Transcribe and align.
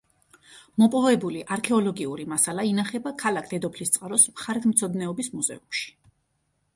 მოპოვებული 0.83 1.41
არქეოლოგიური 1.55 2.25
მასალა 2.31 2.65
ინახება 2.69 3.11
ქალაქ 3.23 3.51
დედოფლისწყაროს 3.51 4.25
მხარეთმცოდნეობის 4.31 5.31
მუზეუმში. 5.35 5.85